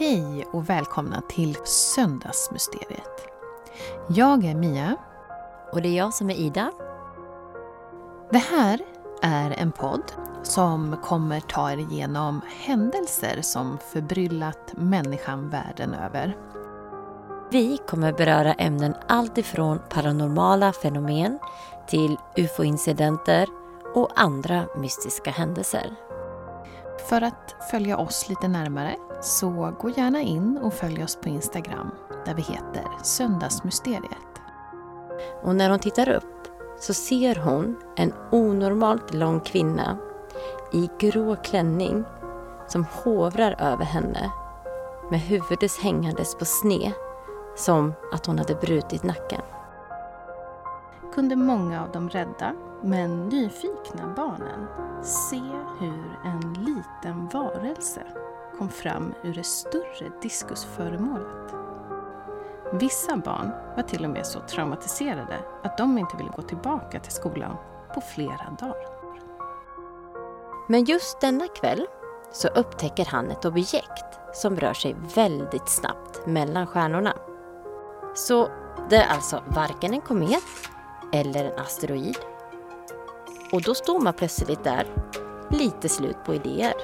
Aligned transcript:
Hej 0.00 0.44
och 0.52 0.70
välkomna 0.70 1.22
till 1.28 1.56
Söndagsmysteriet. 1.64 3.26
Jag 4.08 4.44
är 4.44 4.54
Mia. 4.54 4.96
Och 5.72 5.82
det 5.82 5.88
är 5.88 5.96
jag 5.96 6.14
som 6.14 6.30
är 6.30 6.34
Ida. 6.34 6.72
Det 8.30 8.38
här 8.38 8.80
är 9.22 9.50
en 9.50 9.72
podd 9.72 10.12
som 10.42 10.96
kommer 11.02 11.40
ta 11.40 11.72
er 11.72 11.76
igenom 11.76 12.40
händelser 12.46 13.38
som 13.42 13.78
förbryllat 13.92 14.72
människan 14.76 15.50
världen 15.50 15.94
över. 15.94 16.36
Vi 17.50 17.78
kommer 17.88 18.12
beröra 18.12 18.52
ämnen 18.52 18.94
alltifrån 19.08 19.80
paranormala 19.88 20.72
fenomen 20.72 21.38
till 21.86 22.16
ufo-incidenter 22.36 23.48
och 23.94 24.10
andra 24.16 24.64
mystiska 24.76 25.30
händelser. 25.30 25.94
För 27.08 27.22
att 27.22 27.56
följa 27.70 27.98
oss 27.98 28.28
lite 28.28 28.48
närmare 28.48 28.96
så 29.20 29.74
gå 29.78 29.90
gärna 29.90 30.20
in 30.20 30.58
och 30.58 30.74
följ 30.74 31.04
oss 31.04 31.16
på 31.16 31.28
Instagram 31.28 31.90
där 32.24 32.34
vi 32.34 32.42
heter 32.42 32.84
Söndagsmysteriet. 33.02 34.28
Och 35.42 35.54
när 35.54 35.70
hon 35.70 35.78
tittar 35.78 36.08
upp 36.08 36.48
så 36.80 36.94
ser 36.94 37.34
hon 37.34 37.76
en 37.96 38.12
onormalt 38.30 39.14
lång 39.14 39.40
kvinna 39.40 39.98
i 40.72 40.90
grå 40.98 41.36
klänning 41.36 42.04
som 42.66 42.84
hovrar 42.84 43.56
över 43.58 43.84
henne 43.84 44.30
med 45.10 45.20
huvudet 45.20 45.76
hängandes 45.82 46.34
på 46.34 46.44
sned 46.44 46.92
som 47.56 47.94
att 48.12 48.26
hon 48.26 48.38
hade 48.38 48.54
brutit 48.54 49.02
nacken. 49.02 49.42
Kunde 51.14 51.36
många 51.36 51.82
av 51.82 51.92
de 51.92 52.08
rädda 52.08 52.54
men 52.82 53.28
nyfikna 53.28 54.14
barnen 54.16 54.66
se 55.02 55.42
hur 55.80 56.18
en 56.24 56.54
liten 56.54 57.28
varelse 57.28 58.02
kom 58.58 58.68
fram 58.68 59.14
ur 59.22 59.34
det 59.34 59.44
större 59.44 60.10
diskusföremålet. 60.22 61.54
Vissa 62.72 63.16
barn 63.16 63.50
var 63.76 63.82
till 63.82 64.04
och 64.04 64.10
med 64.10 64.26
så 64.26 64.40
traumatiserade 64.40 65.36
att 65.62 65.78
de 65.78 65.98
inte 65.98 66.16
ville 66.16 66.30
gå 66.36 66.42
tillbaka 66.42 67.00
till 67.00 67.12
skolan 67.12 67.56
på 67.94 68.00
flera 68.00 68.56
dagar. 68.60 68.98
Men 70.68 70.84
just 70.84 71.20
denna 71.20 71.48
kväll 71.48 71.86
så 72.32 72.48
upptäcker 72.48 73.04
han 73.04 73.30
ett 73.30 73.44
objekt 73.44 74.18
som 74.32 74.56
rör 74.56 74.74
sig 74.74 74.96
väldigt 75.14 75.68
snabbt 75.68 76.26
mellan 76.26 76.66
stjärnorna. 76.66 77.16
Så 78.14 78.48
det 78.90 78.96
är 78.96 79.08
alltså 79.08 79.42
varken 79.46 79.94
en 79.94 80.00
komet 80.00 80.42
eller 81.12 81.44
en 81.44 81.58
asteroid. 81.58 82.18
Och 83.52 83.62
då 83.62 83.74
står 83.74 84.00
man 84.00 84.12
plötsligt 84.12 84.64
där, 84.64 84.86
lite 85.50 85.88
slut 85.88 86.16
på 86.24 86.34
idéer. 86.34 86.74